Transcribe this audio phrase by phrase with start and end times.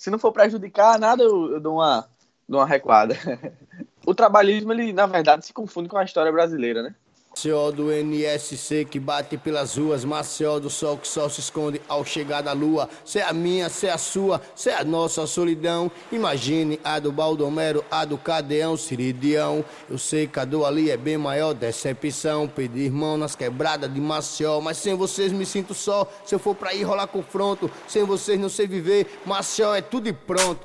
[0.00, 2.08] Se não for prejudicar nada, eu, eu dou, uma,
[2.48, 3.14] dou uma recuada.
[4.06, 6.94] o trabalhismo, ele, na verdade, se confunde com a história brasileira, né?
[7.40, 12.04] Maceió do NSC que bate pelas ruas, Maceió do sol que só se esconde ao
[12.04, 12.86] chegar da lua.
[13.02, 15.90] Cê é a minha, cê é a sua, cê é a nossa solidão.
[16.12, 19.64] Imagine a do Baldomero, a do Cadeão, Siridião.
[19.88, 22.46] Eu sei que a do ali é bem maior, decepção.
[22.46, 26.06] Pedir irmão nas quebradas de Maceió, mas sem vocês me sinto só.
[26.26, 29.18] Se eu for pra ir rolar confronto, sem vocês não sei viver.
[29.24, 30.60] Maceió é tudo e pronto.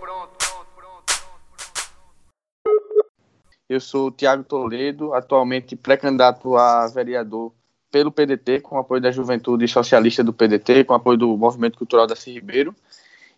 [3.68, 7.52] Eu sou o Tiago Toledo, atualmente pré-candidato a vereador
[7.90, 12.14] pelo PDT, com apoio da Juventude Socialista do PDT, com apoio do Movimento Cultural da
[12.14, 12.76] Ribeiro.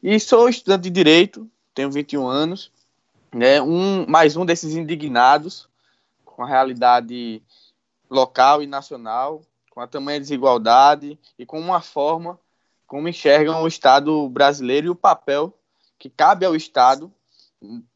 [0.03, 2.71] E sou estudante de Direito, tenho 21 anos,
[3.33, 5.69] né, um, mais um desses indignados
[6.25, 7.41] com a realidade
[8.09, 12.37] local e nacional, com a tamanha desigualdade e com uma forma
[12.85, 15.53] como enxergam o Estado brasileiro e o papel
[15.97, 17.11] que cabe ao Estado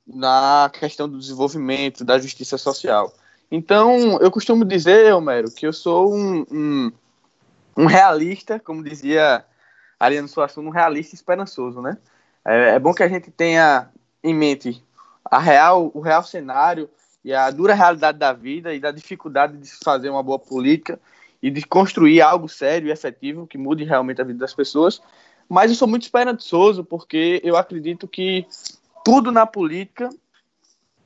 [0.05, 3.13] na questão do desenvolvimento, da justiça social.
[3.51, 6.91] Então, eu costumo dizer, Homero, que eu sou um, um,
[7.77, 9.45] um realista, como dizia
[9.99, 11.97] Ariano Suassuna, um realista esperançoso, né?
[12.45, 13.89] É, é, bom que a gente tenha
[14.23, 14.83] em mente
[15.25, 16.89] a real, o real cenário
[17.23, 20.99] e a dura realidade da vida e da dificuldade de fazer uma boa política
[21.41, 25.01] e de construir algo sério e efetivo que mude realmente a vida das pessoas.
[25.47, 28.47] Mas eu sou muito esperançoso porque eu acredito que
[29.03, 30.09] tudo na política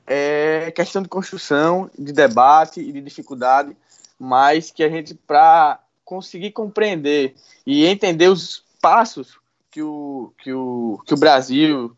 [0.06, 3.76] é questão de construção, de debate e de dificuldade,
[4.18, 7.34] mas que a gente, para conseguir compreender
[7.66, 9.38] e entender os passos
[9.70, 11.94] que o, que o, que o Brasil,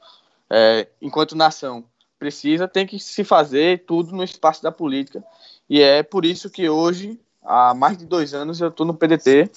[0.51, 1.85] é, enquanto nação,
[2.19, 5.23] precisa, tem que se fazer tudo no espaço da política.
[5.69, 9.51] E é por isso que hoje, há mais de dois anos, eu estou no PDT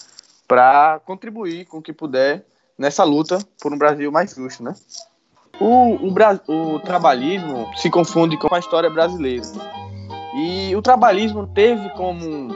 [0.47, 2.45] para contribuir com o que puder
[2.77, 4.75] nessa luta por um Brasil mais justo, né?
[5.61, 9.45] O, o, o trabalhismo se confunde com a história brasileira.
[10.33, 12.51] E o trabalhismo teve como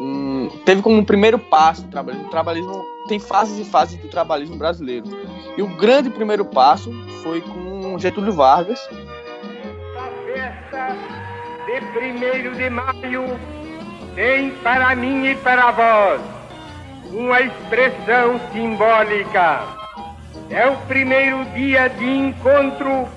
[0.00, 2.26] um, teve como um primeiro passo o trabalhismo.
[2.26, 5.06] O trabalhismo tem fases e fases do trabalhismo brasileiro.
[5.58, 6.90] E o grande primeiro passo
[7.22, 8.80] foi com Getúlio Vargas.
[9.98, 10.96] A festa
[11.66, 13.38] de 1 de maio
[14.14, 16.20] tem para mim e para vós
[17.12, 19.81] uma expressão simbólica
[20.50, 23.08] é o primeiro dia de encontro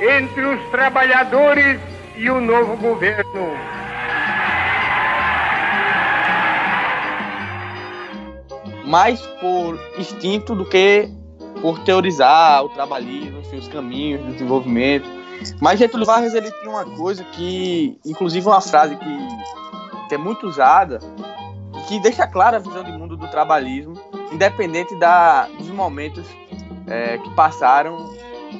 [0.00, 1.80] entre os trabalhadores
[2.16, 3.24] e o novo governo.
[8.86, 11.10] Mais por instinto do que
[11.60, 15.08] por teorizar o trabalhismo, enfim, os caminhos do desenvolvimento.
[15.60, 19.18] Mas Getúlio Vargas ele tinha uma coisa que, inclusive uma frase que,
[20.08, 20.98] que é muito usada,
[21.88, 23.94] que deixa clara a visão de mundo do trabalhismo,
[24.32, 26.24] independente da, dos momentos
[26.86, 28.14] é, que passaram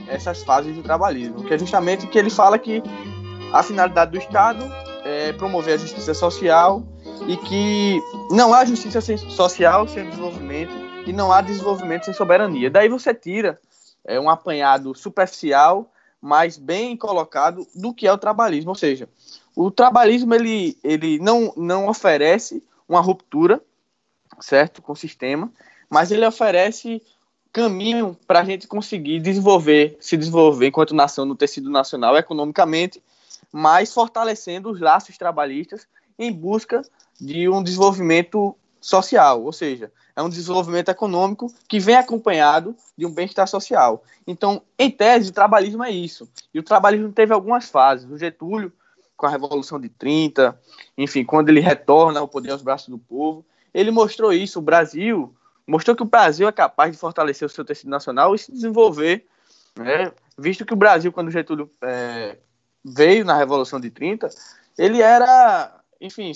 [0.09, 2.83] essas fases do trabalhismo, que é justamente que ele fala que
[3.53, 4.65] a finalidade do Estado
[5.05, 6.83] é promover a justiça social
[7.29, 10.73] e que não há justiça social sem desenvolvimento
[11.07, 12.71] e não há desenvolvimento sem soberania.
[12.71, 13.61] Daí você tira
[14.05, 19.09] é, um apanhado superficial, mas bem colocado do que é o trabalhismo, ou seja,
[19.55, 23.61] o trabalhismo ele, ele não, não oferece uma ruptura,
[24.41, 25.53] certo, com o sistema,
[25.89, 27.01] mas ele oferece
[27.54, 33.00] caminho para a gente conseguir desenvolver, se desenvolver enquanto nação no tecido nacional economicamente,
[33.53, 35.87] mas fortalecendo os laços trabalhistas
[36.19, 36.82] em busca
[37.19, 43.10] de um desenvolvimento social, ou seja, é um desenvolvimento econômico que vem acompanhado de um
[43.10, 44.03] bem-estar social.
[44.26, 46.28] Então, em tese, o trabalhismo é isso.
[46.53, 48.10] E o trabalhismo teve algumas fases.
[48.10, 48.72] O Getúlio,
[49.16, 50.60] com a Revolução de 30,
[50.98, 54.59] enfim, quando ele retorna ao poder aos braços do povo, ele mostrou isso.
[54.59, 55.32] O Brasil
[55.66, 59.26] mostrou que o Brasil é capaz de fortalecer o seu tecido nacional e se desenvolver,
[59.78, 60.12] né?
[60.38, 62.36] visto que o Brasil, quando Getúlio é,
[62.84, 64.28] veio na Revolução de 30,
[64.76, 66.32] ele era, enfim,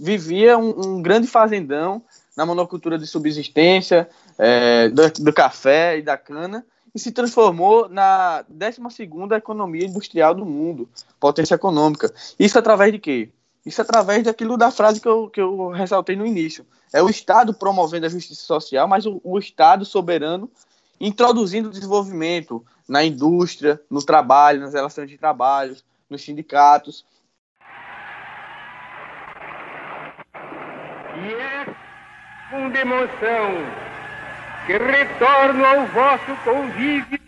[0.00, 2.02] vivia um, um grande fazendão
[2.36, 4.08] na monocultura de subsistência,
[4.38, 10.44] é, do, do, café e da cana, e se transformou na 12ª economia industrial do
[10.44, 10.88] mundo,
[11.18, 12.12] potência econômica.
[12.38, 13.30] Isso através de quê?
[13.64, 16.66] Isso através daquilo da frase que eu, que eu ressaltei no início.
[16.92, 20.50] É o Estado promovendo a justiça social, mas o, o Estado soberano
[21.00, 25.76] introduzindo o desenvolvimento na indústria, no trabalho, nas relações de trabalho,
[26.08, 27.04] nos sindicatos.
[31.16, 31.66] E é
[32.50, 33.50] com demonstração
[34.66, 37.18] que retorno ao vosso convívio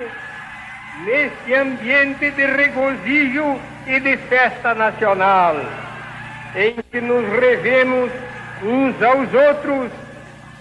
[1.05, 5.57] neste ambiente de regozijo e de festa nacional
[6.55, 8.11] em que nos revemos
[8.63, 9.91] uns aos outros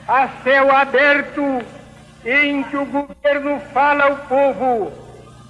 [0.07, 1.41] a céu aberto
[2.25, 4.91] em que o governo fala ao povo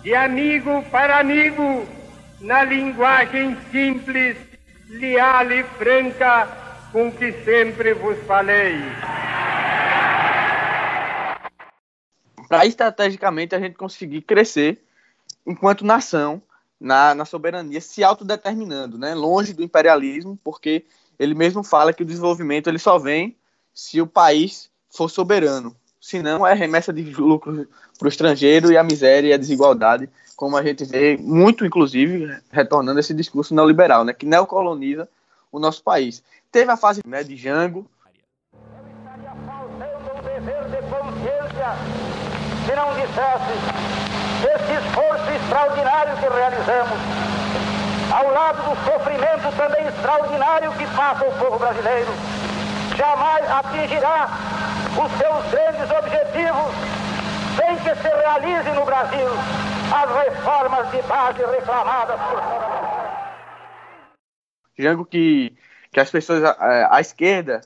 [0.01, 1.87] de amigo para amigo,
[2.41, 4.37] na linguagem simples,
[4.89, 6.47] leal e franca
[6.91, 8.75] com que sempre vos falei.
[12.49, 14.83] Para estrategicamente a gente conseguir crescer
[15.45, 16.41] enquanto nação
[16.79, 19.15] na, na soberania, se autodeterminando, né?
[19.15, 20.85] longe do imperialismo, porque
[21.17, 23.37] ele mesmo fala que o desenvolvimento ele só vem
[23.73, 25.75] se o país for soberano.
[25.99, 27.67] Senão é remessa de lucro
[27.97, 32.37] para o estrangeiro e a miséria e a desigualdade, como a gente vê muito, inclusive,
[32.51, 35.07] retornando esse discurso neoliberal, né, que neocoloniza
[35.51, 36.21] o nosso país.
[36.51, 37.89] Teve a fase né, de Jango.
[42.65, 43.92] Se não dissesse
[44.47, 46.99] esse esforço extraordinário que realizamos,
[48.11, 52.11] ao lado do sofrimento também extraordinário que passa o povo brasileiro,
[52.95, 54.29] jamais atingirá
[54.93, 56.71] os seus grandes objetivos
[57.55, 59.27] sem que se realize no Brasil
[59.93, 62.41] as reformas de base reclamadas por
[64.77, 65.55] Jango que,
[65.91, 67.61] que as pessoas, a, a esquerda,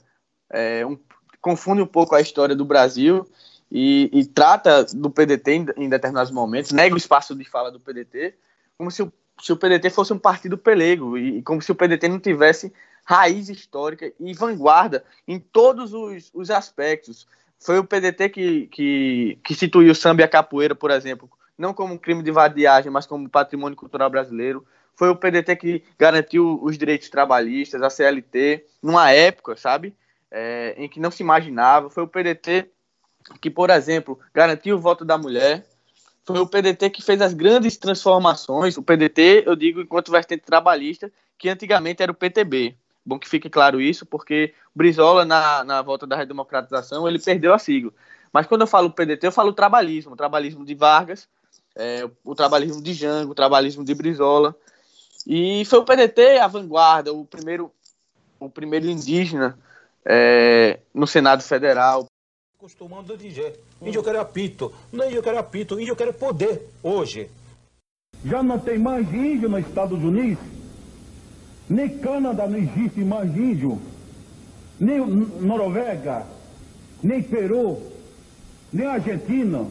[0.51, 0.97] é, um,
[1.41, 3.25] confunde um pouco a história do Brasil
[3.71, 7.79] e, e trata do PDT em, em, determinados momentos, nega o espaço de fala do
[7.79, 8.33] PDT,
[8.77, 9.11] como se o,
[9.41, 12.73] se o PDT fosse um partido pelego e, e como se o PDT não tivesse
[13.05, 17.27] raiz histórica e vanguarda em todos os, os aspectos.
[17.59, 21.73] Foi o PDT que, que, que instituiu o samba e a capoeira, por exemplo, não
[21.73, 24.65] como um crime de vadiagem, mas como patrimônio cultural brasileiro.
[24.95, 29.95] Foi o PDT que garantiu os direitos trabalhistas, a CLT, numa época, sabe,
[30.29, 31.89] é, em que não se imaginava.
[31.89, 32.69] Foi o PDT
[33.41, 35.65] que, por exemplo, garantiu o voto da mulher.
[36.25, 38.77] Foi o PDT que fez as grandes transformações.
[38.77, 42.75] O PDT, eu digo, enquanto vertente trabalhista, que antigamente era o PTB.
[43.05, 47.59] Bom que fique claro isso, porque Brizola, na, na volta da redemocratização, ele perdeu a
[47.59, 47.91] sigla.
[48.33, 50.13] Mas quando eu falo PDT, eu falo trabalhismo.
[50.13, 51.27] O trabalhismo de Vargas,
[51.75, 54.55] é, o trabalhismo de Jango, o trabalhismo de Brizola.
[55.25, 57.71] E foi o PDT a vanguarda, o primeiro,
[58.39, 59.57] o primeiro indígena
[60.05, 62.07] é, no Senado Federal,
[62.67, 66.67] Costumando dizer, índio eu quero apito, não índio eu quero apito, índio eu quero poder,
[66.83, 67.29] hoje.
[68.25, 70.43] Já não tem mais índio nos Estados Unidos,
[71.69, 73.81] nem Canadá não existe mais índio,
[74.77, 76.27] nem Noruega,
[77.01, 77.81] nem Peru,
[78.73, 79.65] nem Argentina,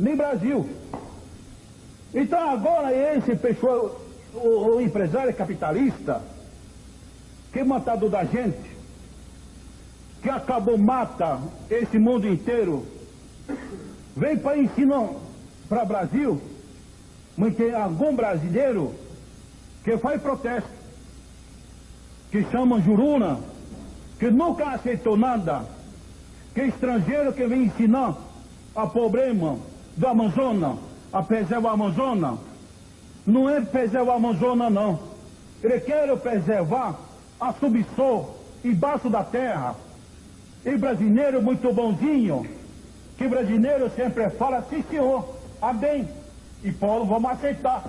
[0.00, 0.66] nem Brasil.
[2.14, 4.00] Então agora esse pessoal,
[4.32, 6.22] o, o empresário capitalista,
[7.52, 8.73] que matado da gente,
[10.24, 11.38] que acabou mata
[11.68, 12.86] esse mundo inteiro,
[14.16, 15.10] vem para ensinar
[15.68, 16.40] para o Brasil,
[17.36, 18.94] mas tem algum brasileiro
[19.84, 20.70] que faz protesto,
[22.30, 23.38] que chama Juruna,
[24.18, 25.66] que nunca aceitou nada,
[26.54, 28.16] que é estrangeiro que vem ensinar
[28.74, 29.58] a problema
[29.94, 30.78] do Amazonas,
[31.12, 32.38] a preservar o Amazonas,
[33.26, 34.98] não é preservar o Amazonas não,
[35.62, 36.98] ele quer preservar
[37.38, 39.83] a subsolo, embaixo da terra,
[40.64, 42.48] e brasileiro muito bonzinho,
[43.18, 46.08] que brasileiro sempre fala, sim senhor, amém.
[46.62, 47.84] E Paulo, vamos aceitar.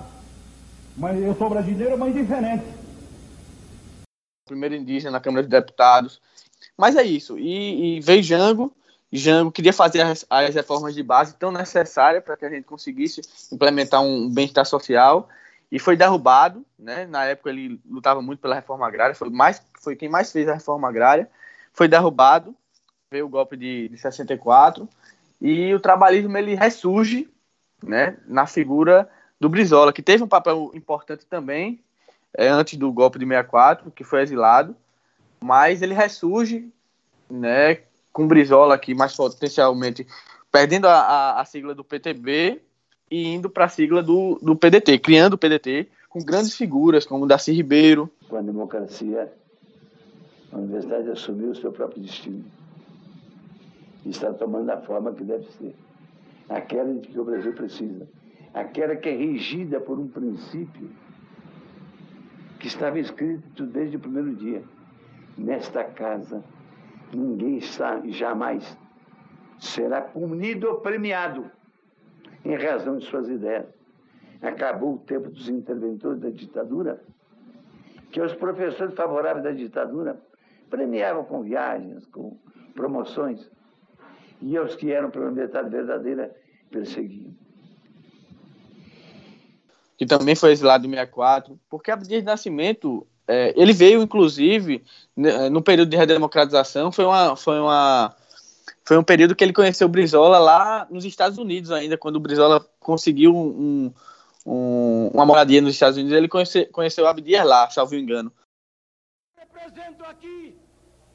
[0.96, 2.64] Mas eu sou brasileiro, mas diferente.
[4.44, 6.20] Primeiro indígena na Câmara de Deputados.
[6.76, 7.38] Mas é isso.
[7.38, 8.72] E, e veio Jango.
[9.10, 13.22] Jango queria fazer as, as reformas de base tão necessárias para que a gente conseguisse
[13.52, 15.28] implementar um bem-estar social
[15.72, 17.06] e foi derrubado, né?
[17.06, 20.54] Na época ele lutava muito pela reforma agrária, foi mais foi quem mais fez a
[20.54, 21.30] reforma agrária,
[21.72, 22.54] foi derrubado
[23.22, 24.88] o golpe de, de 64
[25.40, 27.28] e o trabalhismo ele ressurge
[27.82, 29.08] né, na figura
[29.38, 31.80] do Brizola, que teve um papel importante também
[32.36, 34.74] é, antes do golpe de 64, que foi exilado,
[35.40, 36.70] mas ele ressurge
[37.30, 37.80] né,
[38.12, 40.06] com Brizola aqui mais potencialmente
[40.50, 42.60] perdendo a, a, a sigla do PTB
[43.10, 47.26] e indo para a sigla do, do PDT, criando o PDT com grandes figuras como
[47.26, 48.10] Darcy Ribeiro.
[48.28, 49.30] Com a democracia,
[50.50, 52.44] a universidade assumiu o seu próprio destino
[54.10, 55.74] está tomando a forma que deve ser.
[56.48, 58.06] Aquela de que o Brasil precisa.
[58.54, 60.90] Aquela que é regida por um princípio
[62.58, 64.62] que estava escrito desde o primeiro dia.
[65.36, 66.42] Nesta casa,
[67.12, 68.76] ninguém está, jamais
[69.58, 71.50] será punido ou premiado
[72.44, 73.66] em razão de suas ideias.
[74.42, 77.02] Acabou o tempo dos interventores da ditadura,
[78.10, 80.20] que os professores favoráveis da ditadura
[80.70, 82.36] premiavam com viagens, com
[82.74, 83.50] promoções
[84.40, 86.34] e os que eram pela metade verdadeira
[86.70, 87.34] perseguiam.
[89.96, 94.84] Que também foi exilado em 64, porque Abdias de Nascimento, é, ele veio, inclusive,
[95.16, 98.14] né, no período de redemocratização, foi uma, foi uma
[98.84, 102.20] foi um período que ele conheceu o Brizola lá nos Estados Unidos ainda, quando o
[102.20, 103.92] Brizola conseguiu um,
[104.46, 108.32] um, uma moradia nos Estados Unidos, ele conhece, conheceu o Abdias lá, salvo engano.
[109.36, 110.56] Represento aqui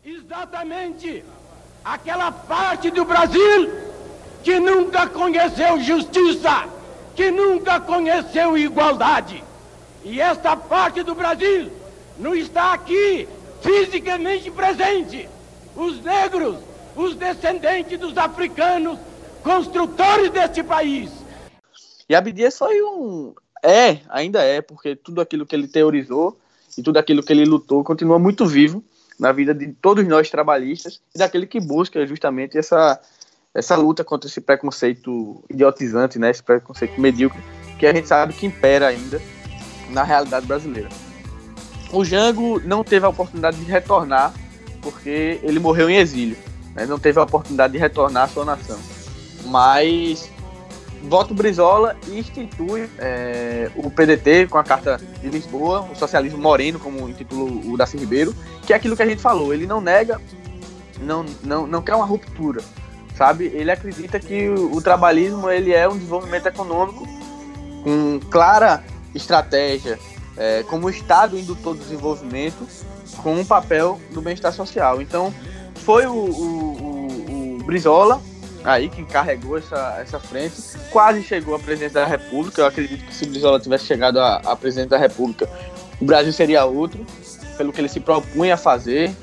[0.04, 1.24] exatamente
[1.84, 3.72] aquela parte do Brasil
[4.44, 6.68] que nunca conheceu justiça,
[7.16, 9.44] que nunca conheceu igualdade.
[10.04, 11.72] E esta parte do Brasil
[12.18, 13.28] não está aqui
[13.62, 15.30] fisicamente presente.
[15.76, 16.58] Os negros
[16.96, 19.00] os descendentes dos africanos,
[19.44, 21.12] construtores deste país.
[22.08, 23.34] E Abdias foi um.
[23.64, 26.38] É, ainda é, porque tudo aquilo que ele teorizou
[26.78, 28.84] e tudo aquilo que ele lutou continua muito vivo
[29.22, 33.00] na vida de todos nós trabalhistas e daquele que busca justamente essa,
[33.54, 37.40] essa luta contra esse preconceito idiotizante, né, esse preconceito medíocre,
[37.80, 39.22] que a gente sabe que impera ainda
[39.92, 40.90] na realidade brasileira.
[41.94, 44.34] O Jango não teve a oportunidade de retornar
[44.82, 46.38] porque ele morreu em exílio
[46.76, 48.80] né, não teve a oportunidade de retornar à sua nação.
[49.46, 50.30] Mas
[51.04, 56.40] vota o Brizola e institui é, o PDT com a Carta de Lisboa, o socialismo
[56.40, 59.54] moreno, como intitula o Daci Ribeiro, que é aquilo que a gente falou.
[59.54, 60.22] Ele não nega,
[61.00, 62.62] não, não, não quer uma ruptura,
[63.16, 63.46] sabe?
[63.46, 67.08] Ele acredita que o, o trabalhismo ele é um desenvolvimento econômico
[67.84, 70.00] com clara estratégia,
[70.38, 72.68] é, como Estado indutor do desenvolvimento,
[73.18, 75.02] com um papel do bem-estar social.
[75.02, 75.34] Então,
[75.84, 78.22] foi o, o, o, o Brizola
[78.64, 80.56] aí que carregou essa, essa frente,
[80.92, 82.62] quase chegou à presidência da República.
[82.62, 85.50] Eu acredito que se Brizola tivesse chegado à, à presidência da República,
[86.00, 87.06] o Brasil seria outro,
[87.58, 89.16] pelo que ele se propunha a fazer.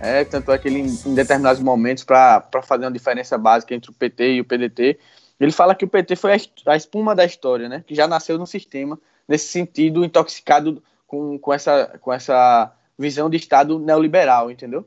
[0.00, 3.94] É, tanto é que ele, em, determinados momentos, para fazer uma diferença básica entre o
[3.94, 4.98] PT e o PDT,
[5.38, 7.84] ele fala que o PT foi a, a espuma da história, né?
[7.86, 13.36] Que já nasceu no sistema, nesse sentido, intoxicado com, com, essa, com essa visão de
[13.36, 14.86] Estado neoliberal, entendeu?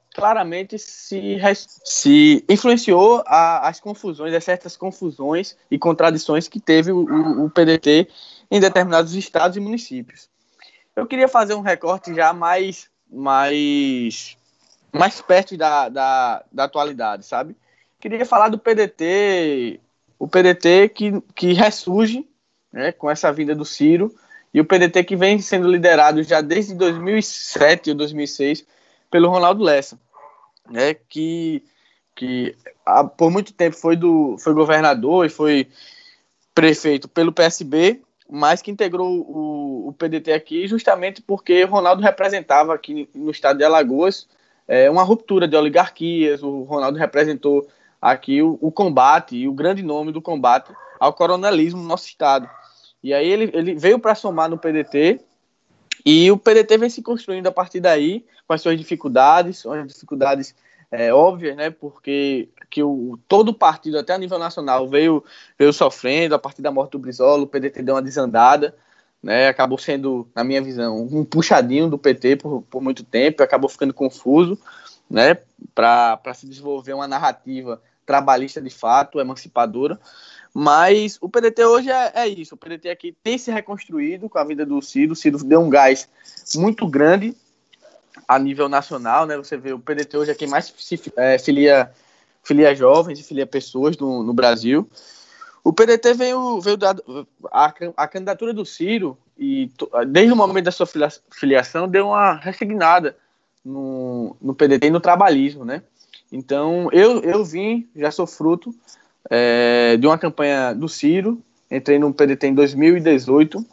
[0.21, 1.39] claramente se,
[1.83, 7.49] se influenciou a, as confusões, as certas confusões e contradições que teve o, o, o
[7.49, 8.07] PDT
[8.51, 10.29] em determinados estados e municípios.
[10.95, 14.37] Eu queria fazer um recorte já mais, mais,
[14.93, 17.55] mais perto da, da, da atualidade, sabe?
[17.99, 19.79] Queria falar do PDT,
[20.19, 22.29] o PDT que, que ressurge
[22.71, 24.13] né, com essa vinda do Ciro,
[24.53, 28.67] e o PDT que vem sendo liderado já desde 2007 ou 2006
[29.09, 29.99] pelo Ronaldo Lessa,
[30.69, 31.63] né, que,
[32.15, 35.67] que há, por muito tempo foi, do, foi governador e foi
[36.53, 43.09] prefeito pelo PSB, mas que integrou o, o PDT aqui justamente porque Ronaldo representava aqui
[43.13, 44.27] no estado de Alagoas
[44.71, 47.67] é, uma ruptura de oligarquias, o Ronaldo representou
[48.01, 52.49] aqui o, o combate e o grande nome do combate ao coronelismo no nosso estado.
[53.03, 55.19] E aí ele, ele veio para somar no PDT
[56.05, 60.55] e o PDT vem se construindo a partir daí, com as suas dificuldades, suas dificuldades
[60.91, 61.69] é, óbvias, né?
[61.69, 65.23] Porque que o, todo o partido, até a nível nacional, veio,
[65.57, 68.75] veio sofrendo a partir da morte do Brizola, o PDT deu uma desandada,
[69.21, 69.47] né?
[69.47, 73.93] Acabou sendo, na minha visão, um puxadinho do PT por, por muito tempo, acabou ficando
[73.93, 74.57] confuso,
[75.09, 75.37] né?
[75.75, 79.99] Para se desenvolver uma narrativa trabalhista de fato, emancipadora.
[80.53, 82.55] Mas o PDT hoje é, é, isso.
[82.55, 85.13] O PDT aqui tem se reconstruído com a vida do Ciro.
[85.13, 86.09] O Ciro deu um gás
[86.55, 87.35] muito grande
[88.27, 89.37] a nível nacional, né?
[89.37, 91.91] Você vê o PDT hoje é quem mais se é, filia,
[92.43, 94.89] filia jovens e filia pessoas no, no Brasil.
[95.63, 96.95] O PDT veio, veio da,
[97.51, 99.71] a, a candidatura do Ciro e
[100.07, 100.87] desde o momento da sua
[101.31, 103.15] filiação deu uma resignada
[103.63, 105.83] no, no PDT e no trabalhismo, né?
[106.31, 108.73] Então eu, eu vim, já sou fruto
[109.29, 113.65] é, de uma campanha do Ciro, entrei no PDT em 2018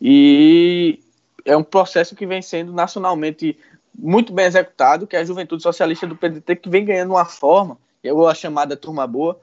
[0.00, 1.00] e
[1.44, 3.58] é um processo que vem sendo nacionalmente
[3.94, 7.78] muito bem executado, que é a Juventude Socialista do PDT que vem ganhando uma forma,
[8.02, 9.40] eu a chamada turma boa,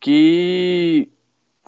[0.00, 1.08] que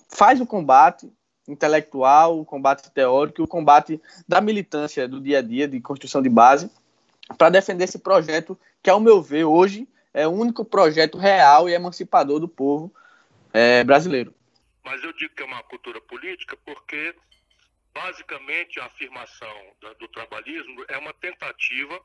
[0.09, 1.11] faz o combate
[1.47, 6.29] intelectual, o combate teórico, o combate da militância do dia a dia, de construção de
[6.29, 6.71] base,
[7.37, 11.75] para defender esse projeto que, ao meu ver, hoje é o único projeto real e
[11.75, 12.91] emancipador do povo
[13.55, 14.35] é, brasileiro.
[14.85, 17.15] Mas eu digo que é uma cultura política porque
[17.95, 22.03] basicamente, a afirmação do trabalhismo é uma tentativa,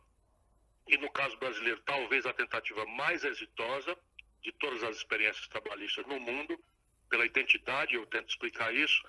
[0.88, 3.98] e no caso brasileiro, talvez a tentativa mais exitosa
[4.42, 6.58] de todas as experiências trabalhistas no mundo,
[7.10, 9.02] pela identidade, eu tento explicar isso,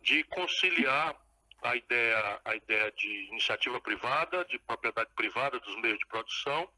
[0.00, 1.16] de conciliar
[1.62, 6.70] a ideia, a ideia de iniciativa privada, de propriedade privada dos meios de produção,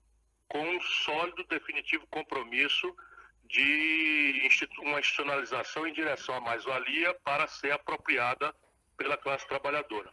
[0.49, 2.95] com um sólido, definitivo compromisso
[3.53, 8.55] de uma institucionalização em direção à mais-valia para ser apropriada
[8.97, 10.11] pela classe trabalhadora.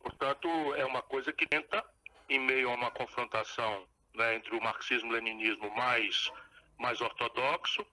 [0.00, 1.84] Portanto, é uma coisa que tenta,
[2.28, 6.30] em meio a uma confrontação né, entre o marxismo-leninismo mais,
[6.78, 7.84] mais ortodoxo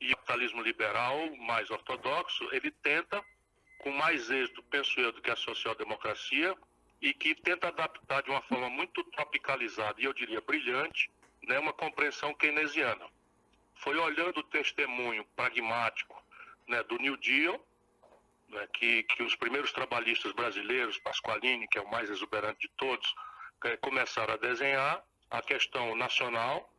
[0.00, 3.22] e o capitalismo liberal mais ortodoxo, ele tenta,
[3.78, 6.56] com mais êxito, penso eu, do que a social-democracia,
[7.02, 11.10] e que tenta adaptar de uma forma muito tropicalizada e eu diria brilhante,
[11.46, 13.06] né, uma compreensão keynesiana.
[13.76, 16.22] Foi olhando o testemunho pragmático
[16.68, 17.60] né, do New Deal,
[18.48, 23.14] né, que, que os primeiros trabalhistas brasileiros, Pasqualini, que é o mais exuberante de todos,
[23.64, 26.70] é, começaram a desenhar a questão nacional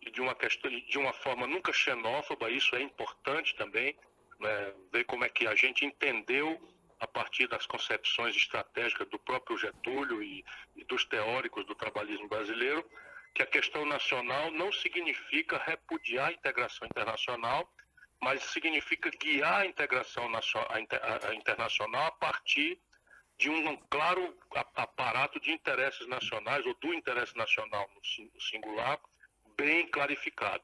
[0.00, 3.96] e de uma, questão, de uma forma nunca xenófoba, isso é importante também,
[4.40, 6.60] né, ver como é que a gente entendeu
[7.00, 10.44] a partir das concepções estratégicas do próprio Getúlio e,
[10.76, 12.84] e dos teóricos do trabalhismo brasileiro,
[13.34, 17.68] que a questão nacional não significa repudiar a integração internacional,
[18.22, 20.24] mas significa guiar a integração
[21.34, 22.78] internacional a partir
[23.36, 24.34] de um claro
[24.76, 29.00] aparato de interesses nacionais, ou do interesse nacional no singular,
[29.56, 30.62] bem clarificado.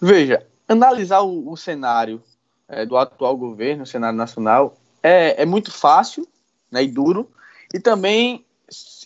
[0.00, 2.24] Veja, analisar o, o cenário
[2.66, 6.26] é, do atual governo, o cenário nacional, é, é muito fácil
[6.70, 7.30] né, e duro,
[7.74, 8.46] e também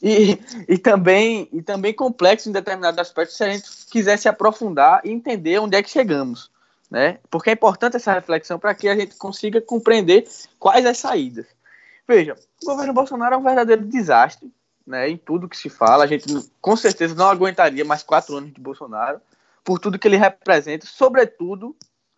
[0.02, 5.00] e, e, também, e também complexo em determinados aspectos se a gente quiser se aprofundar
[5.04, 6.50] e entender onde é que chegamos
[6.94, 7.18] né?
[7.28, 10.28] Porque é importante essa reflexão para que a gente consiga compreender
[10.60, 11.46] quais as saídas.
[12.06, 14.52] Veja, o governo Bolsonaro é um verdadeiro desastre,
[14.86, 15.08] né?
[15.08, 16.26] Em tudo que se fala, a gente
[16.60, 19.20] com certeza não aguentaria mais quatro anos de Bolsonaro
[19.64, 21.74] por tudo que ele representa, sobretudo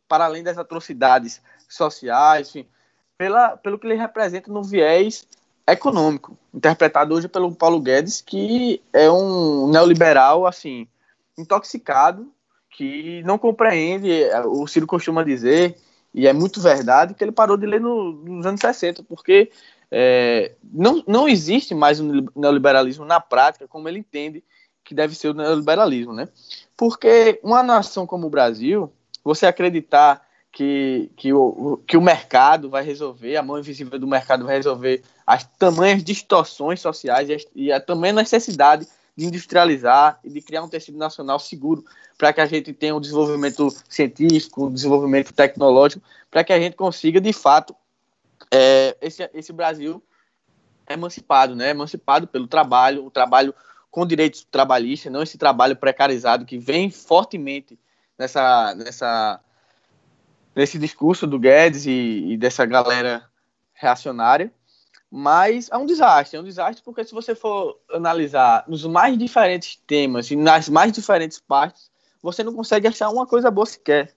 [0.06, 2.68] para além das atrocidades sociais, enfim,
[3.16, 5.26] pela, pelo que ele representa no viés
[5.66, 10.86] econômico, interpretado hoje pelo Paulo Guedes, que é um neoliberal assim
[11.36, 12.32] intoxicado
[12.70, 15.76] que não compreende, é, o Ciro costuma dizer,
[16.12, 19.50] e é muito verdade, que ele parou de ler no, nos anos 60, porque
[19.90, 24.44] é, não, não existe mais um neoliberalismo na prática como ele entende
[24.84, 26.28] que deve ser o neoliberalismo, né?
[26.76, 28.92] Porque uma nação como o Brasil,
[29.24, 34.44] você acreditar que, que, o, que o mercado vai resolver, a mão invisível do mercado
[34.44, 38.86] vai resolver as tamanhas distorções sociais e a, tamanha necessidade
[39.16, 41.84] de industrializar e de criar um tecido nacional seguro
[42.16, 46.76] para que a gente tenha um desenvolvimento científico, um desenvolvimento tecnológico, para que a gente
[46.76, 47.74] consiga, de fato,
[48.52, 50.02] é, esse, esse Brasil
[50.88, 51.70] emancipado, né?
[51.70, 53.54] Emancipado pelo trabalho, o trabalho
[53.90, 57.78] com direitos trabalhistas, não esse trabalho precarizado que vem fortemente
[58.18, 59.40] nessa, nessa,
[60.54, 63.28] nesse discurso do Guedes e, e dessa galera
[63.72, 64.52] reacionária.
[65.10, 69.80] Mas é um desastre, é um desastre porque se você for analisar nos mais diferentes
[69.86, 71.90] temas e nas mais diferentes partes,
[72.22, 74.12] você não consegue achar uma coisa boa sequer.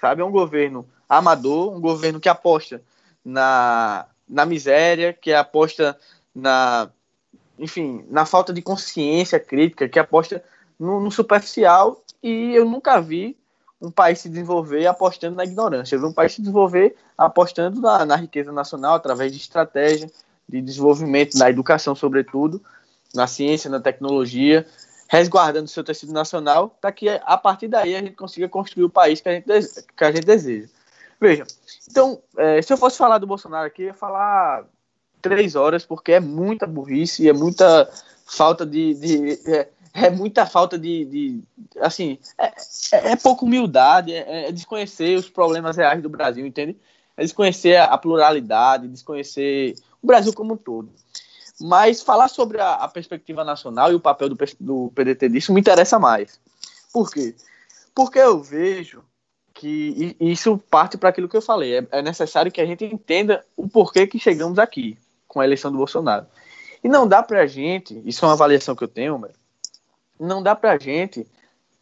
[0.00, 0.20] Sabe?
[0.20, 2.82] É um governo amador, um governo que aposta
[3.24, 5.96] na, na miséria, que aposta
[6.34, 6.90] na,
[7.58, 10.42] enfim, na falta de consciência crítica, que aposta
[10.78, 13.36] no, no superficial e eu nunca vi
[13.80, 15.96] um país se desenvolver apostando na ignorância.
[15.96, 20.10] Eu vi um país se desenvolver apostando na, na riqueza nacional através de estratégia,
[20.52, 22.62] de desenvolvimento na educação, sobretudo,
[23.14, 24.66] na ciência, na tecnologia,
[25.08, 29.20] resguardando seu tecido nacional, para que a partir daí a gente consiga construir o país
[29.20, 29.46] que a gente,
[29.96, 30.68] que a gente deseja.
[31.20, 31.44] Veja,
[31.90, 34.64] então, é, se eu fosse falar do Bolsonaro aqui, eu ia falar
[35.20, 37.88] três horas, porque é muita burrice, é muita
[38.26, 38.94] falta de.
[38.94, 41.04] de é, é, muita falta de.
[41.04, 41.42] de
[41.80, 42.46] assim, é,
[42.92, 46.76] é, é pouca humildade, é, é, desconhecer os problemas reais do Brasil, entende?
[47.16, 50.90] É desconhecer a pluralidade, desconhecer o Brasil como um todo.
[51.60, 55.60] Mas falar sobre a, a perspectiva nacional e o papel do, do PDT disso me
[55.60, 56.40] interessa mais.
[56.92, 57.34] Por quê?
[57.94, 59.04] Porque eu vejo
[59.54, 61.78] que isso parte para aquilo que eu falei.
[61.78, 65.70] É, é, necessário que a gente entenda o porquê que chegamos aqui com a eleição
[65.70, 66.26] do Bolsonaro.
[66.82, 69.24] E não dá para a gente, isso é uma avaliação que eu tenho,
[70.18, 71.26] não dá para a gente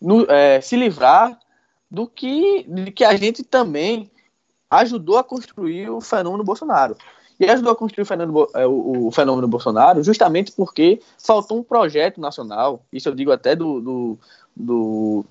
[0.00, 1.38] no, é, se livrar
[1.90, 4.10] do que, de que a gente também
[4.70, 6.96] ajudou a construir o fenômeno Bolsonaro.
[7.40, 11.62] E ajudou a construir o fenômeno, é, o, o fenômeno Bolsonaro justamente porque faltou um
[11.62, 14.18] projeto nacional, isso eu digo até do, do,
[14.54, 15.24] do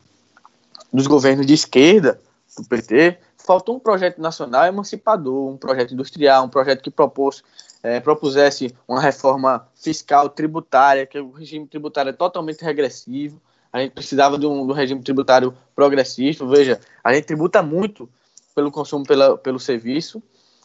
[0.92, 2.20] dos governos de esquerda,
[2.58, 7.44] do PT, faltou um projeto nacional emancipador, um projeto industrial, um projeto que propôs,
[7.84, 13.40] é, propusesse uma reforma fiscal tributária, que o regime tributário é totalmente regressivo.
[13.72, 16.46] A gente precisava de um, de um regime tributário progressista.
[16.46, 18.10] Veja, a gente tributa muito
[18.56, 20.22] pelo consumo, pela, pelo serviço,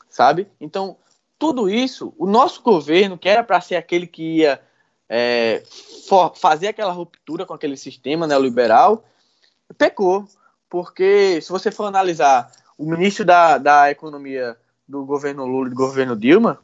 [0.09, 0.49] sabe?
[0.61, 0.97] Então,
[1.45, 4.59] tudo isso, o nosso governo, que era para ser aquele que ia
[5.07, 5.63] é,
[6.09, 9.05] for, fazer aquela ruptura com aquele sistema neoliberal,
[9.77, 10.25] pecou.
[10.71, 14.57] Porque, se você for analisar o ministro da, da Economia
[14.89, 16.61] do governo Lula e do governo Dilma,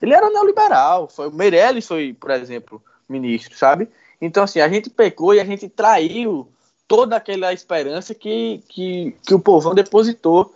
[0.00, 1.06] ele era neoliberal.
[1.10, 3.90] Foi, o Meirelles foi, por exemplo, ministro, sabe?
[4.22, 6.48] Então, assim, a gente pecou e a gente traiu
[6.88, 10.54] toda aquela esperança que, que, que o povão depositou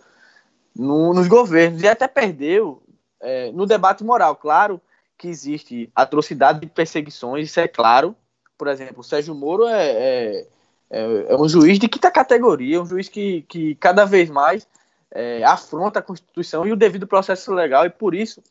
[0.75, 2.81] no, nos governos e até perdeu
[3.23, 4.35] é, no debate moral.
[4.35, 4.79] Claro
[5.17, 8.15] que existe atrocidade de perseguições, isso é claro.
[8.57, 10.47] Por exemplo, o Sérgio Moro é, é,
[10.91, 14.67] é, é um juiz de quinta categoria, um juiz que, que cada vez mais
[15.09, 18.43] é, afronta a Constituição e o devido processo legal, e por isso,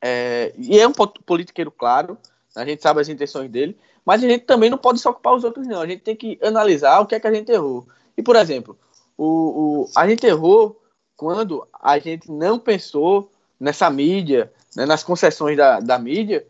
[0.00, 2.18] é, e é um politiqueiro claro,
[2.54, 5.44] a gente sabe as intenções dele, mas a gente também não pode só ocupar os
[5.44, 5.80] outros, não.
[5.80, 7.86] A gente tem que analisar o que é que a gente errou.
[8.16, 8.76] E, por exemplo,
[9.16, 10.80] o, o a gente errou
[11.16, 13.30] quando a gente não pensou
[13.62, 16.44] nessa mídia, né, nas concessões da, da mídia,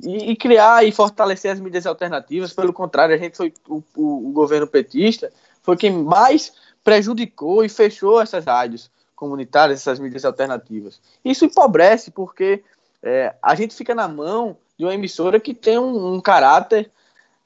[0.00, 2.52] e, e, criar e fortalecer as mídias alternativas.
[2.52, 5.30] Pelo contrário, a gente foi o, o, o governo petista
[5.62, 11.00] foi quem mais prejudicou e fechou essas rádios comunitárias, essas mídias alternativas.
[11.24, 12.64] Isso empobrece porque
[13.02, 16.90] é, a gente fica na mão de uma emissora que tem um, um caráter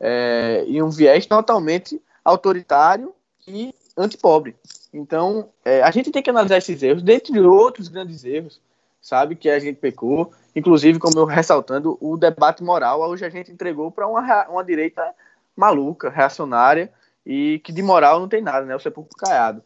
[0.00, 3.14] é, e um viés totalmente autoritário
[3.46, 4.57] e antipobre.
[4.92, 8.59] Então, é, a gente tem que analisar esses erros, dentre outros grandes erros,
[9.07, 13.53] sabe, que a gente pecou, inclusive, como eu ressaltando, o debate moral, hoje a gente
[13.53, 15.14] entregou para uma, uma direita
[15.55, 16.92] maluca, reacionária,
[17.25, 19.62] e que de moral não tem nada, né, o sepulcro caiado.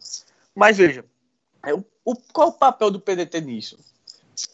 [0.53, 1.03] Mas veja,
[1.65, 3.79] é, o, o, qual o papel do PDT nisso?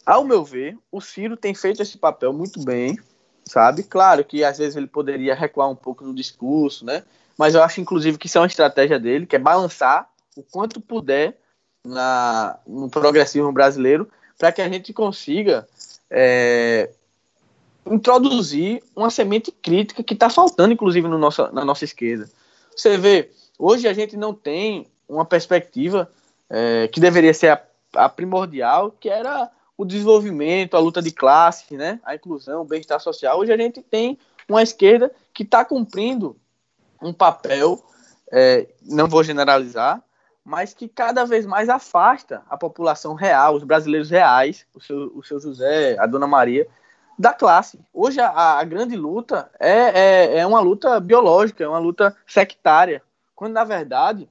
[0.06, 2.98] Ao meu ver, o Ciro tem feito esse papel muito bem,
[3.44, 3.84] sabe?
[3.84, 7.04] Claro que às vezes ele poderia recuar um pouco no discurso, né?
[7.38, 10.80] Mas eu acho, inclusive, que isso é uma estratégia dele, que é balançar o quanto
[10.80, 11.38] puder
[11.86, 15.68] na, no progressismo brasileiro, para que a gente consiga
[16.10, 16.90] é,
[17.86, 22.30] introduzir uma semente crítica que está faltando, inclusive, no nosso, na nossa esquerda.
[22.76, 26.12] Você vê, hoje a gente não tem uma perspectiva
[26.50, 27.62] é, que deveria ser a,
[27.96, 33.00] a primordial, que era o desenvolvimento, a luta de classe, né, a inclusão, o bem-estar
[33.00, 33.40] social.
[33.40, 34.18] Hoje a gente tem
[34.50, 36.36] uma esquerda que está cumprindo
[37.02, 37.84] um papel,
[38.32, 40.02] é, não vou generalizar,
[40.48, 45.22] mas que cada vez mais afasta a população real, os brasileiros reais, o seu, o
[45.22, 46.66] seu José, a Dona Maria,
[47.20, 47.78] da classe.
[47.94, 53.04] Hoje a, a grande luta é, é, é uma luta biológica, é uma luta sectária,
[53.36, 54.30] quando na verdade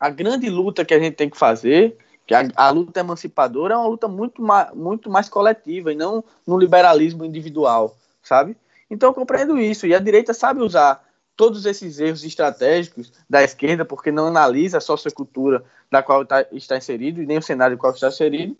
[0.00, 3.76] a grande luta que a gente tem que fazer que a, a, luta emancipadora é
[3.76, 8.56] uma luta muito, ma, muito mais coletiva e não no liberalismo individual, sabe?
[8.90, 9.86] Então eu compreendo isso.
[9.86, 11.04] E a direita sabe usar
[11.36, 16.76] todos esses erros estratégicos da esquerda, porque não analisa a sociocultura da qual tá, está
[16.76, 18.56] inserido e nem o cenário do qual está inserido,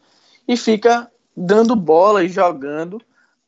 [0.46, 3.00] e fica dando bola e jogando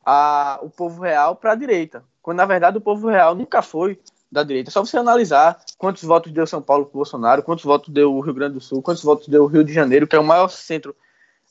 [0.05, 2.03] a, o povo real para a direita.
[2.21, 3.99] Quando na verdade o povo real nunca foi
[4.31, 4.69] da direita.
[4.69, 8.19] É só você analisar quantos votos deu São Paulo com Bolsonaro, quantos votos deu o
[8.19, 10.49] Rio Grande do Sul, quantos votos deu o Rio de Janeiro, que é o maior
[10.49, 10.95] centro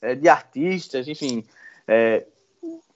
[0.00, 1.44] é, de artistas, enfim.
[1.88, 2.26] É,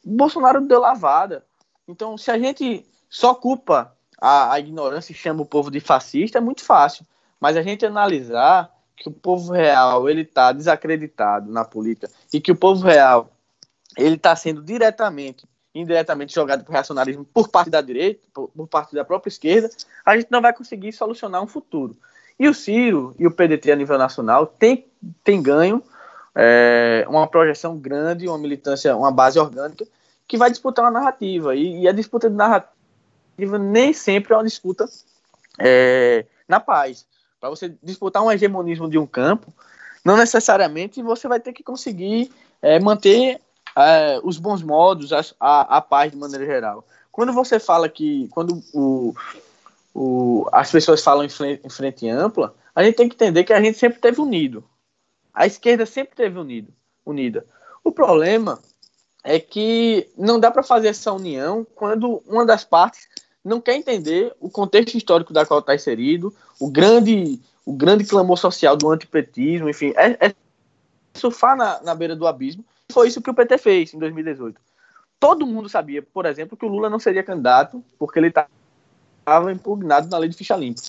[0.04, 1.44] Bolsonaro deu lavada.
[1.88, 6.40] Então, se a gente só culpa a, a ignorância chama o povo de fascista, é
[6.40, 7.04] muito fácil.
[7.40, 12.52] Mas a gente analisar que o povo real ele está desacreditado na política e que
[12.52, 13.30] o povo real
[13.96, 18.94] ele está sendo diretamente indiretamente jogado por reacionarismo por parte da direita, por, por, parte
[18.94, 19.70] da própria esquerda,
[20.04, 21.96] a gente não vai conseguir solucionar um futuro.
[22.38, 24.87] E o Ciro e o PDT a nível nacional tem,
[25.22, 25.83] tem ganho
[26.35, 29.87] é, uma projeção grande, uma militância, uma base orgânica
[30.26, 31.54] que vai disputar uma narrativa.
[31.54, 32.79] E, e a disputa de narrativa
[33.46, 34.88] nem sempre é uma disputa
[35.59, 37.07] é, na paz.
[37.40, 39.53] Para você disputar um hegemonismo de um campo,
[40.05, 43.40] não necessariamente você vai ter que conseguir é, manter
[43.76, 46.87] é, os bons modos, a, a, a, paz de maneira geral.
[47.11, 49.14] Quando você fala que, quando o,
[49.94, 53.53] o, as pessoas falam em frente, em frente ampla, a gente tem que entender que
[53.53, 54.64] a gente sempre teve unido.
[55.33, 56.72] A esquerda sempre teve unido,
[57.05, 57.44] unida.
[57.83, 58.59] O problema
[59.22, 63.09] é que não dá para fazer essa união quando uma das partes
[63.44, 68.37] não quer entender o contexto histórico da qual está inserido, o grande, o grande clamor
[68.37, 70.35] social do antipetismo, enfim, é, é
[71.14, 74.61] surfar na, na beira do abismo foi isso que o PT fez em 2018.
[75.18, 80.09] Todo mundo sabia, por exemplo, que o Lula não seria candidato porque ele estava impugnado
[80.09, 80.81] na lei de ficha limpa.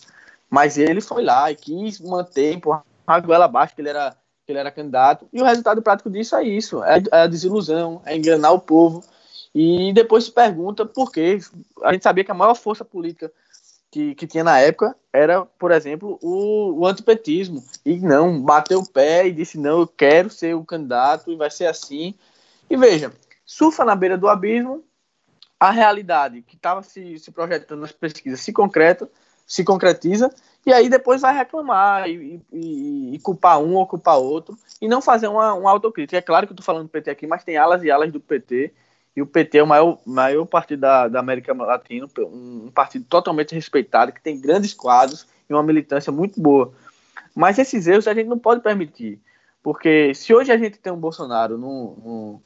[0.50, 4.52] Mas ele foi lá e quis manter, empurrar a goela abaixo que ele era que
[4.52, 5.28] ele era candidato.
[5.32, 9.04] E o resultado prático disso é isso: é, é a desilusão, é enganar o povo.
[9.54, 11.40] E depois se pergunta por quê.
[11.84, 13.32] A gente sabia que a maior força política
[13.92, 17.64] que, que tinha na época era, por exemplo, o, o antipetismo.
[17.86, 21.52] E não, bateu o pé e disse: não, eu quero ser o candidato e vai
[21.52, 22.16] ser assim.
[22.70, 23.12] E veja,
[23.46, 24.84] surfa na beira do abismo,
[25.60, 29.10] a realidade que estava se, se projetando nas pesquisas se concreta,
[29.46, 30.34] se concretiza,
[30.66, 35.02] e aí depois vai reclamar e, e, e, culpar um ou culpar outro, e não
[35.02, 36.18] fazer uma, uma autocrítica.
[36.18, 38.20] É claro que eu estou falando do PT aqui, mas tem alas e alas do
[38.20, 38.74] PT,
[39.16, 43.54] e o PT é o maior, maior partido da, da América Latina, um, partido totalmente
[43.54, 46.74] respeitado, que tem grandes quadros e uma militância muito boa.
[47.36, 49.20] Mas esses erros a gente não pode permitir,
[49.62, 52.42] porque se hoje a gente tem um Bolsonaro no, no,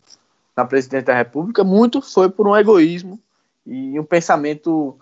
[0.56, 3.19] na presidência da República, muito foi por um egoísmo
[3.65, 4.97] e um pensamento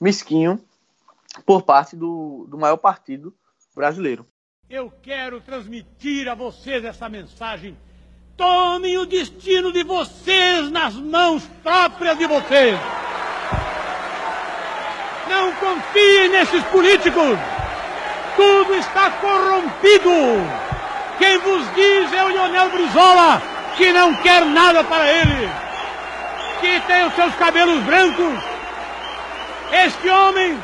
[0.00, 0.60] mesquinho
[1.44, 3.34] por parte do, do maior partido
[3.74, 4.26] brasileiro.
[4.68, 7.76] Eu quero transmitir a vocês essa mensagem.
[8.36, 12.78] Tomem o destino de vocês nas mãos próprias de vocês.
[15.26, 17.38] Não confiem nesses políticos.
[18.36, 20.10] Tudo está corrompido.
[21.16, 23.40] Quem vos diz é o Lionel Brizola,
[23.74, 25.50] que não quer nada para ele.
[26.60, 28.38] Que tem os seus cabelos brancos.
[29.72, 30.60] Este homem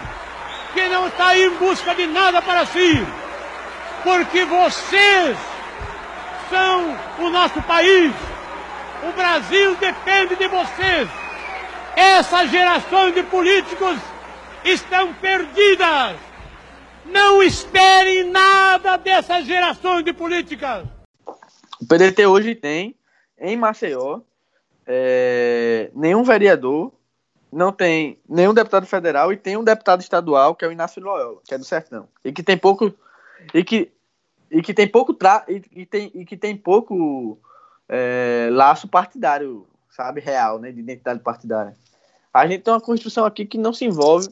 [0.74, 3.02] que não está em busca de nada para si,
[4.04, 5.38] porque vocês
[6.52, 8.12] são o nosso país.
[9.08, 11.08] O Brasil depende de vocês.
[11.96, 13.98] Essas gerações de políticos
[14.62, 16.14] estão perdidas.
[17.06, 20.84] Não esperem nada dessas gerações de políticas.
[21.80, 22.94] O PDT hoje tem,
[23.40, 24.20] em Maceió,
[24.86, 26.92] é, nenhum vereador
[27.50, 31.40] não tem nenhum deputado federal e tem um deputado estadual, que é o Inácio Loyola,
[31.46, 32.08] que é do Sertão.
[32.24, 32.94] E que tem pouco.
[33.52, 33.90] E que,
[34.52, 37.38] e que tem pouco tra, e, e tem, e que tem pouco
[37.88, 40.70] é, laço partidário, sabe, real, né?
[40.70, 41.74] De identidade partidária.
[42.32, 44.28] A gente tem uma construção aqui que não se envolve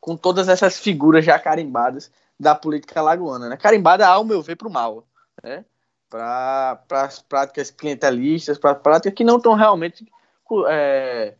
[0.00, 3.56] com todas essas figuras já carimbadas da política lagoana, né?
[3.56, 5.04] Carimbada, ao meu ver, para o mal,
[5.42, 5.64] né?
[6.08, 10.06] Para as práticas clientelistas, para práticas que não estão realmente
[10.68, 11.34] é,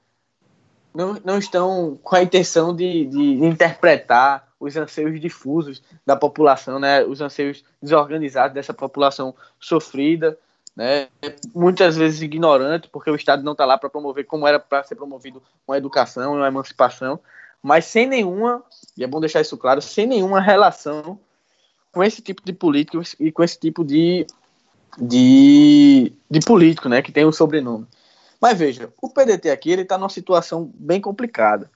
[0.95, 7.05] não, não estão com a intenção de, de interpretar os anseios difusos da população, né,
[7.05, 10.39] os anseios desorganizados dessa população sofrida,
[10.75, 11.09] né,
[11.55, 14.97] muitas vezes ignorante, porque o Estado não está lá para promover como era para ser
[14.97, 17.21] promovido uma educação, uma emancipação,
[17.63, 18.65] mas sem nenhuma,
[18.97, 21.19] e é bom deixar isso claro, sem nenhuma relação
[21.93, 24.27] com esse tipo de político e com esse tipo de,
[24.99, 27.87] de, de político, né, que tem o um sobrenome.
[28.41, 31.71] Mas veja, o PDT aqui ele está numa situação bem complicada.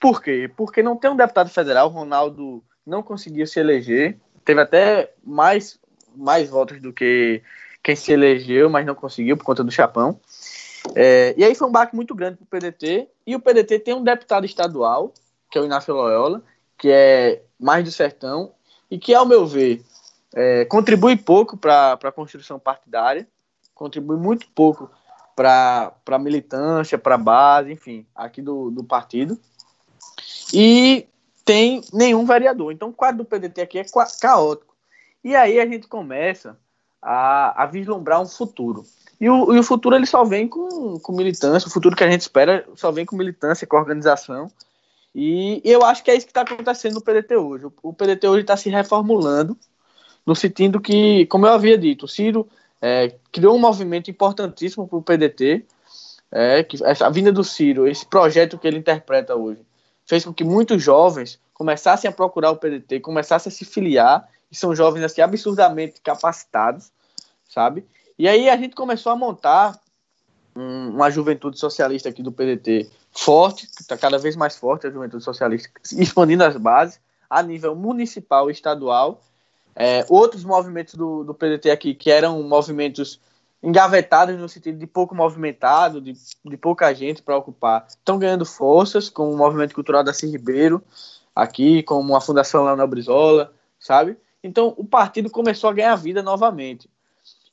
[0.00, 0.50] Por quê?
[0.56, 5.78] Porque não tem um deputado federal, Ronaldo não conseguiu se eleger, teve até mais,
[6.16, 7.42] mais votos do que
[7.82, 10.20] quem se elegeu, mas não conseguiu por conta do Chapão.
[10.94, 13.94] É, e aí foi um baque muito grande para o PDT, e o PDT tem
[13.94, 15.12] um deputado estadual,
[15.50, 16.42] que é o Inácio Loyola,
[16.78, 18.52] que é mais do sertão,
[18.90, 19.82] e que, ao meu ver,
[20.34, 23.26] é, contribui pouco para a construção partidária,
[23.74, 24.90] contribui muito pouco
[25.34, 29.38] para militância, para base, enfim, aqui do, do partido.
[30.52, 31.06] E
[31.44, 32.72] tem nenhum vereador.
[32.72, 33.84] Então o quadro do PDT aqui é
[34.20, 34.74] caótico.
[35.24, 36.58] E aí a gente começa
[37.02, 38.84] a, a vislumbrar um futuro.
[39.20, 42.10] E o, e o futuro ele só vem com, com militância, o futuro que a
[42.10, 44.50] gente espera só vem com militância, com organização.
[45.14, 47.66] E eu acho que é isso que está acontecendo no PDT hoje.
[47.66, 49.56] O, o PDT hoje está se reformulando,
[50.24, 52.46] no sentido que, como eu havia dito, o Ciro
[52.80, 55.64] é, criou um movimento importantíssimo para o PDT,
[56.30, 59.60] é, que a vinda do Ciro, esse projeto que ele interpreta hoje,
[60.08, 64.56] fez com que muitos jovens começassem a procurar o PDT, começassem a se filiar, e
[64.56, 66.90] são jovens assim absurdamente capacitados,
[67.46, 67.86] sabe?
[68.18, 69.78] E aí a gente começou a montar
[70.56, 74.90] um, uma juventude socialista aqui do PDT forte, que está cada vez mais forte a
[74.90, 79.20] juventude socialista, expandindo as bases a nível municipal e estadual
[79.80, 83.20] é, outros movimentos do, do PDT aqui, que eram movimentos
[83.62, 86.12] engavetados no sentido de pouco movimentado, de,
[86.44, 90.82] de pouca gente para ocupar, estão ganhando forças, como o Movimento Cultural da Cis Ribeiro,
[91.34, 94.16] aqui, como a Fundação Leonel Brizola, sabe?
[94.42, 96.88] Então, o partido começou a ganhar vida novamente.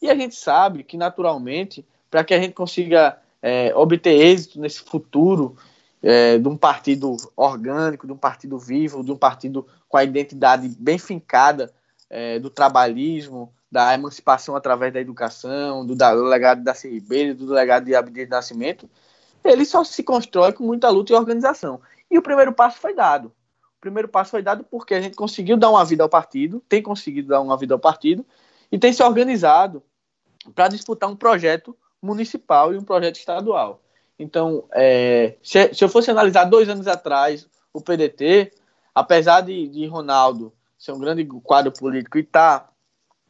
[0.01, 4.81] E a gente sabe que, naturalmente, para que a gente consiga é, obter êxito nesse
[4.81, 5.55] futuro
[6.01, 10.67] é, de um partido orgânico, de um partido vivo, de um partido com a identidade
[10.79, 11.73] bem fincada
[12.09, 17.51] é, do trabalhismo, da emancipação através da educação, do, da, do legado da Ribeiro, do
[17.51, 18.89] legado de Abdias Nascimento,
[19.43, 21.81] ele só se constrói com muita luta e organização.
[22.09, 23.33] E o primeiro passo foi dado.
[23.77, 26.81] O primeiro passo foi dado porque a gente conseguiu dar uma vida ao partido, tem
[26.81, 28.25] conseguido dar uma vida ao partido
[28.71, 29.83] e tem se organizado
[30.55, 33.81] para disputar um projeto municipal e um projeto estadual.
[34.17, 38.53] Então, é, se, se, eu fosse analisar dois anos atrás o PDT,
[38.95, 42.74] apesar de, de Ronaldo ser um grande quadro político e estar tá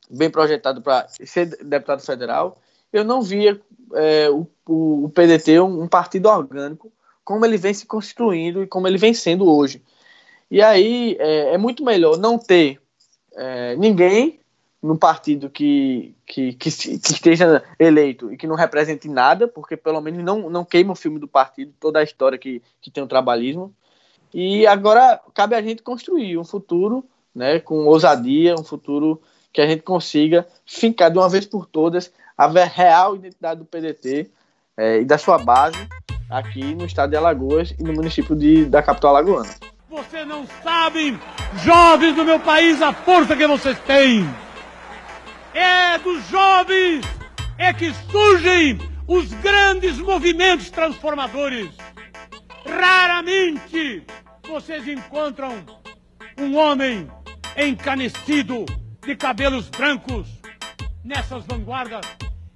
[0.09, 3.59] bem projetado para ser deputado federal, eu não via
[3.93, 6.91] é, o, o, PDT um, um, partido orgânico
[7.23, 9.81] como ele vem se construindo e como ele vem sendo hoje.
[10.49, 12.79] E aí é, é muito melhor não ter
[13.35, 14.39] é, ninguém
[14.81, 19.99] no partido que, que, que, que, esteja eleito e que não represente nada, porque pelo
[19.99, 23.07] menos não, não queima o filme do partido, toda a história que, que tem o
[23.07, 23.73] trabalhismo.
[24.31, 29.19] E agora cabe a gente construir um futuro né, com ousadia, um futuro
[29.55, 34.29] que a gente consiga fincar de uma vez por todas a real identidade do PDT
[34.75, 35.77] é, e da sua base
[36.29, 39.49] aqui no estado de Alagoas e no município de, da capital alagoana.
[39.89, 41.17] Vocês não sabem,
[41.63, 44.27] jovens do meu país, a força que vocês têm.
[45.53, 47.05] É dos jovens
[47.57, 51.69] é que surgem os grandes movimentos transformadores.
[52.65, 54.03] Raramente
[54.45, 55.63] vocês encontram
[56.37, 57.09] um homem
[57.55, 58.65] encanecido
[59.05, 60.27] de cabelos brancos
[61.03, 62.05] nessas vanguardas.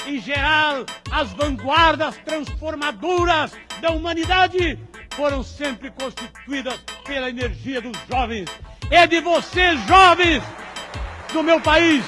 [0.05, 4.79] Em geral, as vanguardas transformadoras da humanidade
[5.15, 8.49] foram sempre constituídas pela energia dos jovens.
[8.89, 10.41] É de vocês, jovens
[11.31, 12.03] do meu país,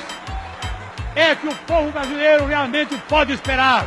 [1.15, 3.85] é que o povo brasileiro realmente pode esperar.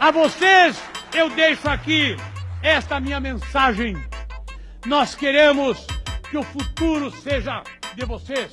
[0.00, 0.80] A vocês,
[1.12, 2.16] eu deixo aqui
[2.62, 3.96] esta minha mensagem.
[4.86, 5.86] Nós queremos
[6.30, 7.62] que o futuro seja
[7.94, 8.50] de vocês.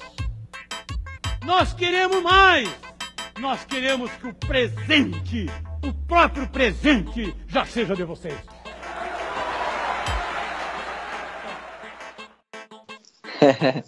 [1.46, 2.70] Nós queremos mais.
[3.40, 5.48] Nós queremos que o presente,
[5.84, 8.38] o próprio presente, já seja de vocês.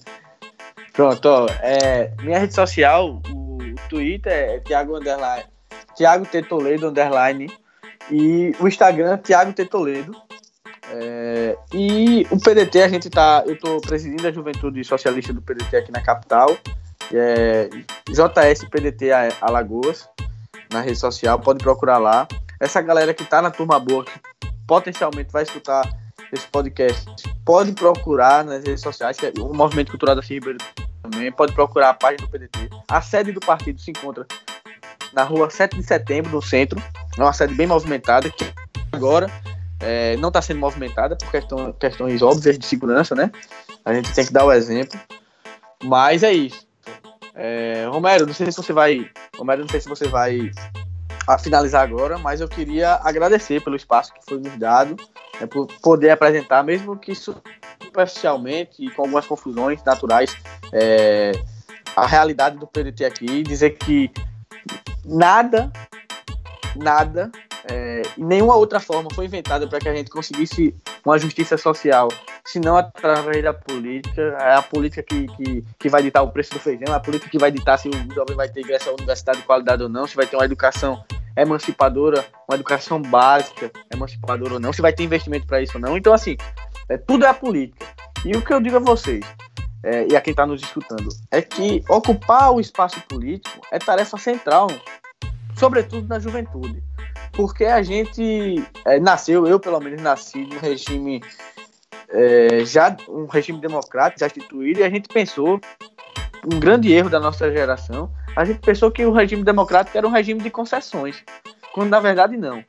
[0.94, 3.58] Pronto, ó, é, minha rede social, o,
[3.90, 5.46] Twitter é Thiago Underline,
[5.96, 6.42] Thiago T.
[6.44, 7.52] Toledo Underline
[8.10, 9.66] e o Instagram Thiago T.
[9.66, 10.16] Toledo.
[10.92, 13.44] É, e o PDT, a gente tá.
[13.46, 16.58] Eu estou presidindo a juventude socialista do PDT aqui na capital.
[17.14, 17.70] É,
[18.10, 20.10] JS PDT Alagoas,
[20.72, 22.28] na rede social, pode procurar lá.
[22.60, 24.12] Essa galera que está na turma boa, que
[24.66, 25.88] potencialmente vai escutar
[26.32, 27.06] esse podcast,
[27.46, 30.58] pode procurar nas redes sociais, é o Movimento Cultural da Ribeiro
[31.04, 32.70] também, pode procurar a página do PDT.
[32.90, 34.26] A sede do partido se encontra
[35.14, 36.82] na rua 7 de setembro, no centro.
[37.18, 38.46] É uma sede bem movimentada, que
[38.92, 39.30] agora
[39.80, 43.32] é, não está sendo movimentada por questão, questões óbvias de segurança, né?
[43.86, 45.00] A gente tem que dar o exemplo.
[45.84, 46.66] Mas é isso.
[47.36, 49.10] É, Romero, não sei se você vai.
[49.38, 50.52] Romero, não sei se você vai
[51.40, 54.96] finalizar agora, mas eu queria agradecer pelo espaço que foi nos dado,
[55.40, 60.36] é, por poder apresentar, mesmo que superficialmente e com algumas confusões naturais,
[60.74, 61.32] é,
[61.96, 64.12] a realidade do PDT aqui, dizer que
[65.06, 65.72] nada,
[66.76, 67.32] nada
[67.66, 72.10] é, nenhuma outra forma foi inventada para que a gente conseguisse uma justiça social,
[72.46, 74.22] se não através da política.
[74.40, 77.30] É a política que, que, que vai ditar o preço do feijão, é a política
[77.30, 80.06] que vai ditar se o jovem vai ter ingresso à universidade de qualidade ou não,
[80.06, 81.04] se vai ter uma educação
[81.36, 85.98] emancipadora, uma educação básica emancipadora ou não, se vai ter investimento para isso ou não.
[85.98, 86.38] Então, assim,
[86.90, 87.86] é, tudo é a política.
[88.26, 89.26] E o que eu digo a vocês,
[89.84, 94.18] é, e a quem está nos escutando, é que ocupar o espaço político é tarefa
[94.18, 94.68] central,
[95.56, 96.84] sobretudo na juventude
[97.34, 101.22] porque a gente é, nasceu, eu pelo menos nasci num regime
[102.14, 105.60] é, já um regime democrático já instituído e a gente pensou
[106.46, 110.12] um grande erro da nossa geração a gente pensou que o regime democrático era um
[110.12, 111.24] regime de concessões
[111.74, 112.64] quando na verdade não.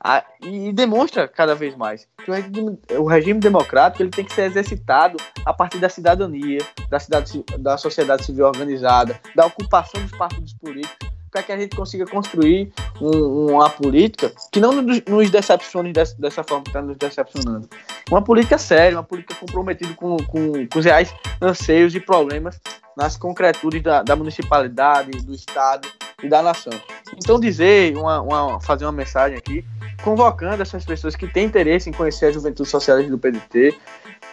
[0.00, 4.24] A, e, e, demonstra cada vez mais que o regime, o regime, democrático ele tem
[4.24, 10.00] que ser exercitado a partir da cidadania da cidade da sociedade civil organizada da ocupação
[10.00, 15.30] dos partidos políticos para que a gente consiga construir um, uma política que não nos
[15.30, 17.68] decepcione dessa, dessa forma que está nos decepcionando.
[18.10, 22.60] Uma política séria, uma política comprometida com, com, com os reais anseios e problemas
[22.96, 25.88] nas concretudes da, da, municipalidade, do Estado
[26.22, 26.72] e da nação.
[27.16, 29.64] Então, dizer, uma, uma, fazer uma mensagem aqui,
[30.02, 33.76] convocando essas pessoas que têm interesse em conhecer a juventude socialista do PDT,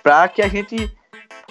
[0.01, 0.91] para que a gente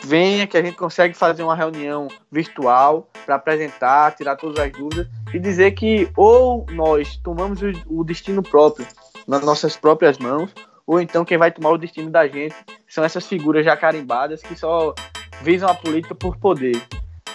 [0.04, 5.06] venha, que a gente consegue fazer uma reunião virtual para apresentar, tirar todas as dúvidas
[5.32, 8.86] e dizer que ou nós tomamos o, destino próprio
[9.26, 10.52] nas nossas próprias mãos,
[10.86, 12.54] ou então quem vai tomar o destino da gente
[12.88, 14.94] são essas figuras já carimbadas que só
[15.42, 16.80] visam a política por poder.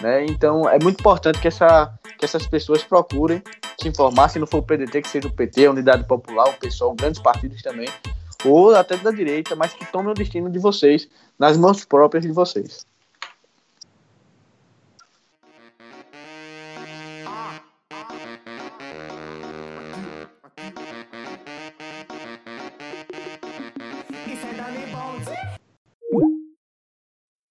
[0.00, 0.24] Né?
[0.26, 3.42] Então é muito importante que, essa, que essas pessoas procurem
[3.80, 6.52] se informar, se não for o PDT, que seja o PT, a Unidade Popular, o
[6.54, 7.88] PSOL, grandes partidos também,
[8.44, 12.32] ou até da direita, mas que tomem o destino de vocês nas mãos próprias de
[12.32, 12.86] vocês.